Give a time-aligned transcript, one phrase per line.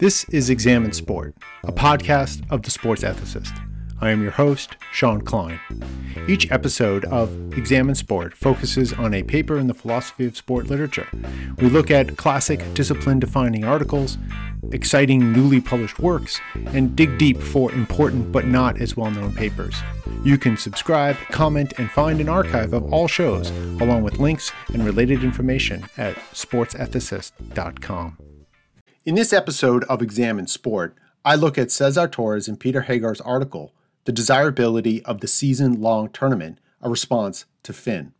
[0.00, 3.54] This is Examine Sport, a podcast of the sports ethicist.
[4.00, 5.60] I am your host, Sean Klein.
[6.26, 11.06] Each episode of Examine Sport focuses on a paper in the philosophy of sport literature.
[11.58, 14.16] We look at classic discipline defining articles,
[14.72, 19.74] exciting newly published works, and dig deep for important but not as well known papers.
[20.24, 23.50] You can subscribe, comment, and find an archive of all shows,
[23.82, 28.16] along with links and related information at sportsethicist.com.
[29.02, 30.94] In this episode of Examine Sport,
[31.24, 33.72] I look at Cesar Torres and Peter Hager's article,
[34.04, 38.12] The Desirability of the Season Long Tournament, a Response to Finn.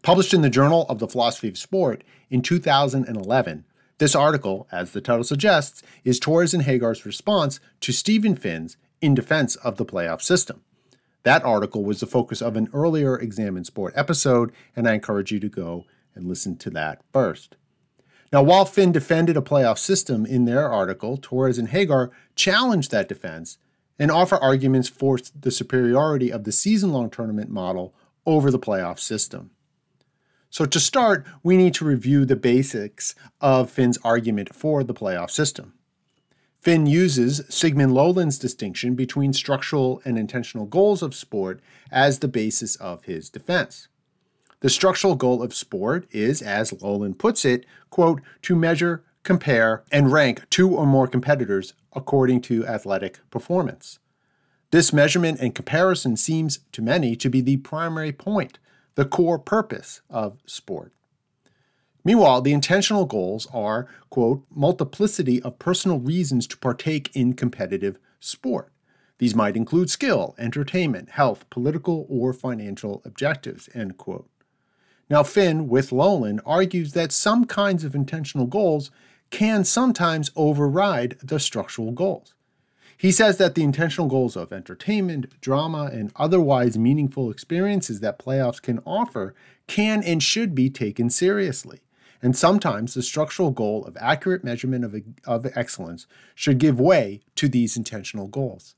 [0.00, 3.66] Published in the Journal of the Philosophy of Sport in 2011,
[3.98, 9.14] this article, as the title suggests, is Torres and Hager's response to Stephen Finn's In
[9.14, 10.62] Defense of the Playoff System.
[11.24, 15.40] That article was the focus of an earlier Examine Sport episode, and I encourage you
[15.40, 15.84] to go
[16.14, 17.56] and listen to that first.
[18.32, 23.08] Now, while Finn defended a playoff system in their article, Torres and Hager challenged that
[23.08, 23.58] defense
[23.98, 27.94] and offer arguments for the superiority of the season long tournament model
[28.26, 29.50] over the playoff system.
[30.50, 35.30] So, to start, we need to review the basics of Finn's argument for the playoff
[35.30, 35.74] system.
[36.60, 42.76] Finn uses Sigmund Loland's distinction between structural and intentional goals of sport as the basis
[42.76, 43.88] of his defense.
[44.64, 50.10] The structural goal of sport is, as Loland puts it, quote, to measure, compare, and
[50.10, 53.98] rank two or more competitors according to athletic performance.
[54.70, 58.58] This measurement and comparison seems to many to be the primary point,
[58.94, 60.94] the core purpose of sport.
[62.02, 68.72] Meanwhile, the intentional goals are, quote, multiplicity of personal reasons to partake in competitive sport.
[69.18, 74.30] These might include skill, entertainment, health, political, or financial objectives, end quote.
[75.10, 78.90] Now, Finn, with Loland, argues that some kinds of intentional goals
[79.30, 82.34] can sometimes override the structural goals.
[82.96, 88.62] He says that the intentional goals of entertainment, drama, and otherwise meaningful experiences that playoffs
[88.62, 89.34] can offer
[89.66, 91.80] can and should be taken seriously.
[92.22, 94.94] And sometimes the structural goal of accurate measurement of,
[95.26, 98.74] of excellence should give way to these intentional goals.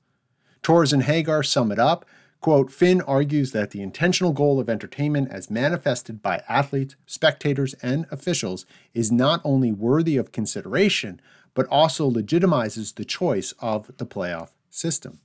[0.62, 2.04] Torres and Hager sum it up
[2.47, 8.07] Quote, Finn argues that the intentional goal of entertainment as manifested by athletes, spectators, and
[8.12, 11.21] officials is not only worthy of consideration,
[11.55, 15.19] but also legitimizes the choice of the playoff system.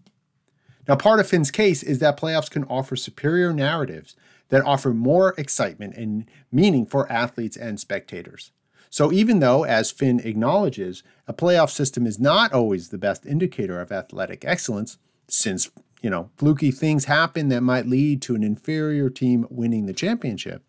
[0.88, 4.16] Now, part of Finn's case is that playoffs can offer superior narratives
[4.50, 8.52] that offer more excitement and meaning for athletes and spectators.
[8.90, 13.80] So, even though, as Finn acknowledges, a playoff system is not always the best indicator
[13.80, 15.70] of athletic excellence, since
[16.02, 20.64] you know, fluky things happen that might lead to an inferior team winning the championship.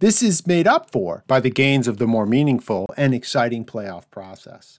[0.00, 4.08] This is made up for by the gains of the more meaningful and exciting playoff
[4.10, 4.78] process.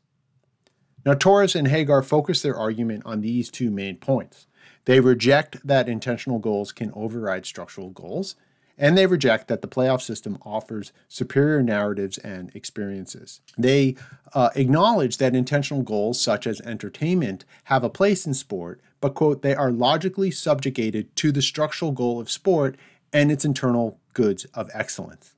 [1.06, 4.48] Now, Torres and Hager focus their argument on these two main points.
[4.86, 8.36] They reject that intentional goals can override structural goals,
[8.80, 13.42] and they reject that the playoff system offers superior narratives and experiences.
[13.58, 13.96] They
[14.34, 19.42] uh, acknowledge that intentional goals, such as entertainment, have a place in sport, but, quote,
[19.42, 22.78] they are logically subjugated to the structural goal of sport
[23.12, 25.36] and its internal goods of excellence.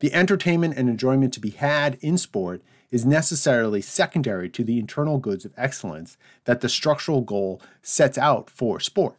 [0.00, 5.18] The entertainment and enjoyment to be had in sport is necessarily secondary to the internal
[5.18, 9.16] goods of excellence that the structural goal sets out for sport.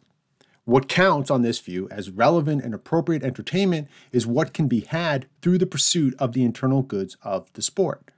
[0.70, 5.26] What counts on this view as relevant and appropriate entertainment is what can be had
[5.42, 8.12] through the pursuit of the internal goods of the sport.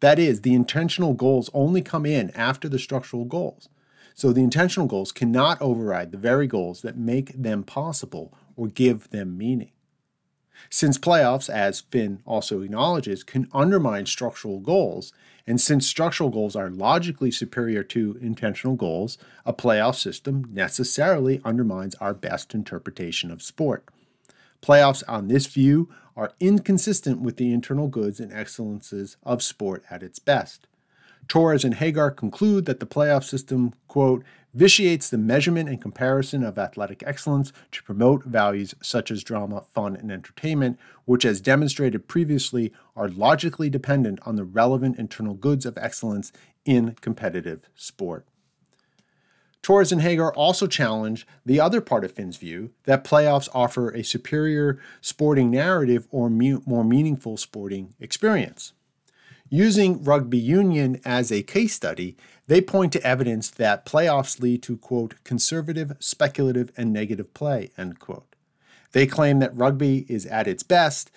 [0.00, 3.68] That is, the intentional goals only come in after the structural goals.
[4.16, 9.10] So the intentional goals cannot override the very goals that make them possible or give
[9.10, 9.70] them meaning.
[10.70, 15.12] Since playoffs, as Finn also acknowledges, can undermine structural goals,
[15.46, 21.94] and since structural goals are logically superior to intentional goals, a playoff system necessarily undermines
[21.96, 23.84] our best interpretation of sport.
[24.60, 30.02] Playoffs on this view are inconsistent with the internal goods and excellences of sport at
[30.02, 30.66] its best.
[31.28, 34.24] Torres and Hager conclude that the playoff system, quote,
[34.58, 39.94] vitiates the measurement and comparison of athletic excellence to promote values such as drama, fun,
[39.94, 45.78] and entertainment, which, as demonstrated previously, are logically dependent on the relevant internal goods of
[45.78, 46.32] excellence
[46.64, 48.26] in competitive sport.
[49.62, 54.02] Torres and Hager also challenge the other part of Finn's view that playoffs offer a
[54.02, 58.72] superior sporting narrative or more meaningful sporting experience.
[59.50, 62.16] Using rugby union as a case study,
[62.48, 67.98] they point to evidence that playoffs lead to, quote, conservative, speculative, and negative play, end
[67.98, 68.36] quote.
[68.92, 71.10] They claim that rugby is at its best,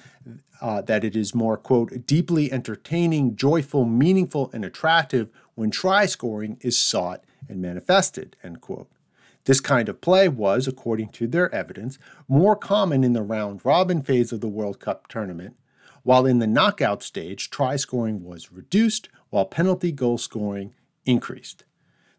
[0.61, 6.57] uh, that it is more, quote, deeply entertaining, joyful, meaningful, and attractive when try scoring
[6.61, 8.89] is sought and manifested, end quote.
[9.45, 11.97] This kind of play was, according to their evidence,
[12.27, 15.55] more common in the round robin phase of the World Cup tournament,
[16.03, 20.74] while in the knockout stage, try scoring was reduced while penalty goal scoring
[21.06, 21.63] increased.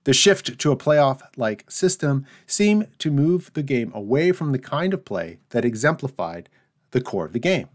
[0.05, 4.59] The shift to a playoff like system seemed to move the game away from the
[4.59, 6.49] kind of play that exemplified
[6.91, 7.69] the core of the game.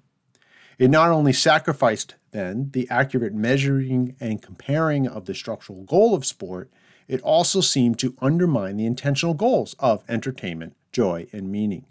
[0.77, 6.25] It not only sacrificed, then, the accurate measuring and comparing of the structural goal of
[6.25, 6.69] sport,
[7.07, 11.86] it also seemed to undermine the intentional goals of entertainment, joy, and meaning.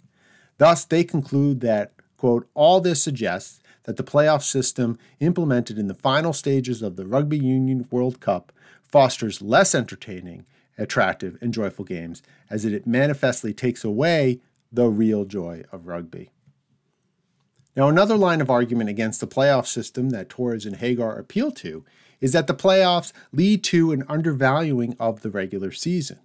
[0.59, 5.95] Thus, they conclude that, quote, all this suggests that the playoff system implemented in the
[5.95, 8.53] final stages of the Rugby Union World Cup
[8.83, 10.45] fosters less entertaining,
[10.77, 14.41] attractive, and joyful games, as it manifestly takes away
[14.71, 16.31] the real joy of rugby.
[17.77, 21.85] Now, another line of argument against the playoff system that Torres and Hager appeal to
[22.21, 26.19] is that the playoffs lead to an undervaluing of the regular season,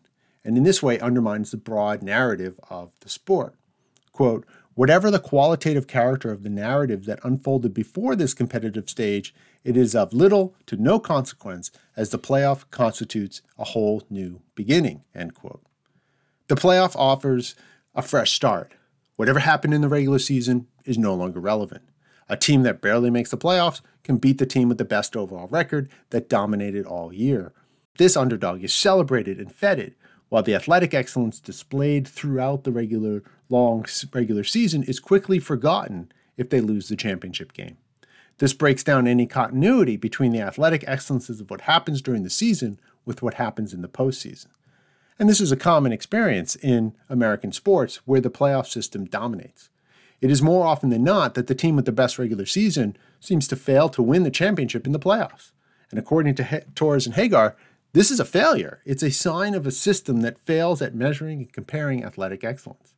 [0.44, 3.54] and in this way undermines the broad narrative of the sport.
[4.12, 9.34] Quote, Whatever the qualitative character of the narrative that unfolded before this competitive stage,
[9.64, 15.04] it is of little to no consequence as the playoff constitutes a whole new beginning.
[15.14, 15.62] End quote.
[16.48, 17.56] The playoff offers
[17.94, 18.74] a fresh start.
[19.18, 21.84] Whatever happened in the regular season is no longer relevant.
[22.30, 25.48] A team that barely makes the playoffs can beat the team with the best overall
[25.50, 27.52] record that dominated all year.
[27.98, 29.96] This underdog is celebrated and feted,
[30.32, 36.50] while the athletic excellence displayed throughout the regular long regular season is quickly forgotten if
[36.50, 37.76] they lose the championship game.
[38.38, 42.80] This breaks down any continuity between the athletic excellences of what happens during the season
[43.04, 44.48] with what happens in the postseason.
[45.20, 49.68] And this is a common experience in American sports where the playoff system dominates.
[50.22, 53.50] It is more often than not that the team with the best regular season seems
[53.50, 55.52] to fail to win the championship in the playoffs.
[55.90, 57.58] And according to he- Torres and Hager,
[57.94, 58.82] this is a failure.
[58.86, 62.94] It's a sign of a system that fails at measuring and comparing athletic excellence.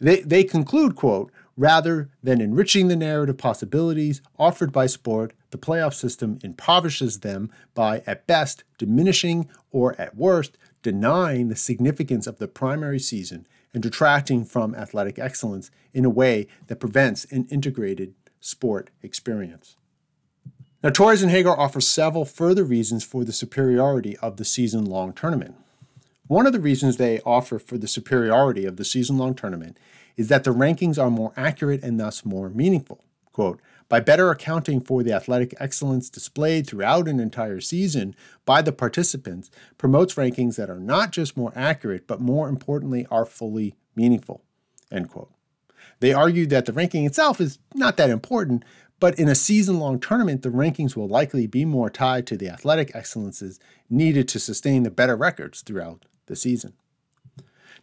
[0.00, 5.92] They, they conclude, quote, rather than enriching the narrative possibilities offered by sport, the playoff
[5.92, 12.48] system impoverishes them by, at best, diminishing or, at worst, denying the significance of the
[12.48, 18.90] primary season and detracting from athletic excellence in a way that prevents an integrated sport
[19.02, 19.76] experience.
[20.82, 25.12] Now, Torres and Hager offer several further reasons for the superiority of the season long
[25.12, 25.54] tournament.
[26.26, 29.76] One of the reasons they offer for the superiority of the season long tournament
[30.16, 33.04] is that the rankings are more accurate and thus more meaningful.
[33.30, 33.60] Quote,
[33.90, 38.14] by better accounting for the athletic excellence displayed throughout an entire season
[38.46, 43.26] by the participants promotes rankings that are not just more accurate, but more importantly, are
[43.26, 44.42] fully meaningful.
[44.90, 45.30] End quote.
[46.00, 48.64] They argue that the ranking itself is not that important,
[48.98, 52.48] but in a season long tournament, the rankings will likely be more tied to the
[52.48, 53.58] athletic excellences
[53.88, 56.74] needed to sustain the better records throughout the season.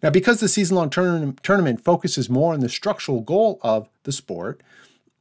[0.03, 4.61] Now, because the season long tournament focuses more on the structural goal of the sport,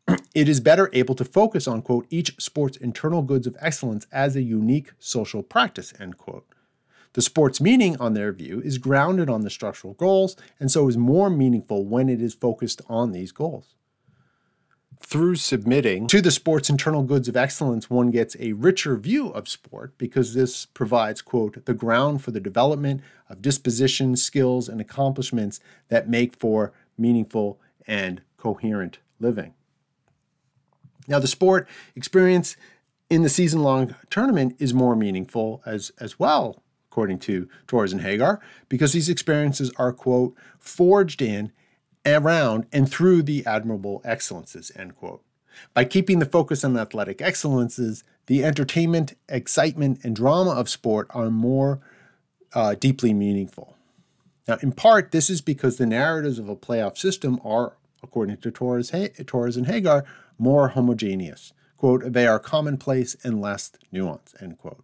[0.35, 4.37] it is better able to focus on, quote, each sport's internal goods of excellence as
[4.37, 6.47] a unique social practice, end quote.
[7.17, 10.99] The sport's meaning, on their view, is grounded on the structural goals and so is
[10.99, 13.75] more meaningful when it is focused on these goals.
[15.01, 19.49] Through submitting to the sport's internal goods of excellence, one gets a richer view of
[19.49, 23.01] sport because this provides, quote, the ground for the development
[23.31, 29.55] of dispositions, skills, and accomplishments that make for meaningful and coherent living.
[31.09, 32.59] Now, the sport experience
[33.09, 36.63] in the season long tournament is more meaningful as, as well,
[36.97, 41.53] according to Torres and Hager, because these experiences are, quote, forged in,
[42.07, 45.23] around, and through the admirable excellences, end quote.
[45.75, 51.29] By keeping the focus on athletic excellences, the entertainment, excitement, and drama of sport are
[51.29, 51.81] more
[52.55, 53.77] uh, deeply meaningful.
[54.49, 58.51] Now, in part, this is because the narratives of a playoff system are, according to
[58.51, 58.91] Torres,
[59.27, 60.03] Torres and Hager,
[60.39, 61.53] more homogeneous.
[61.77, 64.83] Quote, they are commonplace and less nuanced, end quote.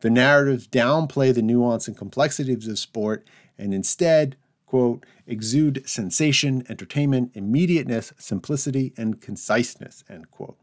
[0.00, 3.26] The narratives downplay the nuance and complexities of sport
[3.58, 10.58] and instead, quote, exude sensation, entertainment, immediateness, simplicity, and conciseness, end quote.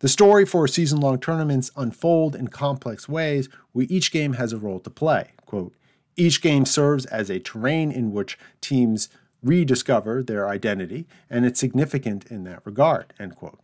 [0.00, 4.58] The story for season long tournaments unfold in complex ways where each game has a
[4.58, 5.30] role to play.
[5.46, 5.74] Quote,
[6.16, 9.08] each game serves as a terrain in which teams
[9.42, 13.12] rediscover their identity, and it's significant in that regard.
[13.18, 13.58] End quote.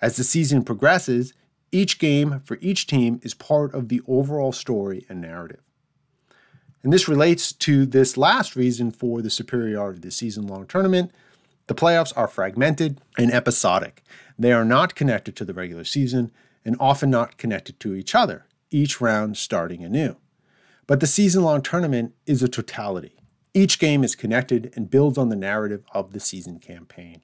[0.00, 1.32] As the season progresses,
[1.72, 5.60] each game for each team is part of the overall story and narrative.
[6.82, 11.12] And this relates to this last reason for the superiority of the season long tournament.
[11.66, 14.02] The playoffs are fragmented and episodic.
[14.38, 16.32] They are not connected to the regular season
[16.64, 20.16] and often not connected to each other, each round starting anew.
[20.86, 23.16] But the season long tournament is a totality.
[23.52, 27.22] Each game is connected and builds on the narrative of the season campaign.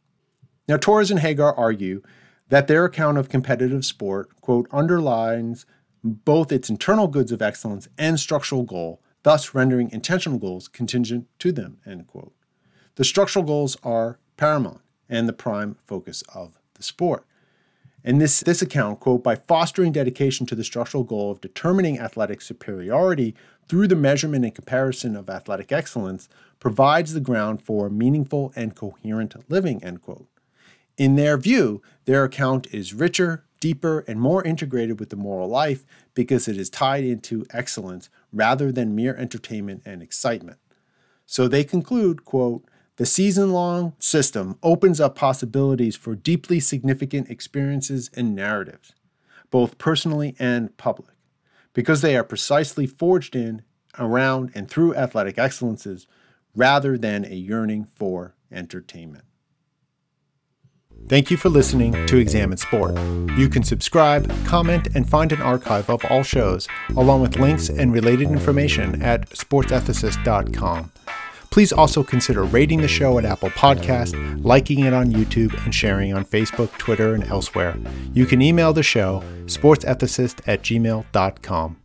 [0.68, 2.02] Now, Torres and Hager argue
[2.48, 5.66] that their account of competitive sport, quote, underlines
[6.02, 11.50] both its internal goods of excellence and structural goal, thus rendering intentional goals contingent to
[11.50, 12.32] them, end quote.
[12.94, 17.24] The structural goals are paramount and the prime focus of the sport.
[18.04, 22.40] In this, this account, quote, by fostering dedication to the structural goal of determining athletic
[22.40, 23.34] superiority
[23.68, 26.28] through the measurement and comparison of athletic excellence,
[26.60, 30.28] provides the ground for meaningful and coherent living, end quote.
[30.96, 35.84] In their view, their account is richer, deeper, and more integrated with the moral life
[36.14, 40.58] because it is tied into excellence rather than mere entertainment and excitement.
[41.26, 42.64] So they conclude, quote,
[42.96, 48.94] the season long system opens up possibilities for deeply significant experiences and narratives,
[49.50, 51.14] both personally and public,
[51.74, 53.60] because they are precisely forged in,
[53.98, 56.06] around, and through athletic excellences
[56.54, 59.24] rather than a yearning for entertainment.
[61.08, 62.98] Thank you for listening to Examine Sport.
[63.38, 67.92] You can subscribe, comment, and find an archive of all shows, along with links and
[67.92, 70.90] related information at sportsethicist.com.
[71.50, 76.12] Please also consider rating the show at Apple Podcast, liking it on YouTube, and sharing
[76.12, 77.76] on Facebook, Twitter, and elsewhere.
[78.12, 81.76] You can email the show, sportsethicist at gmail.com.